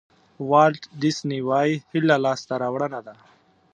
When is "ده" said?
3.07-3.13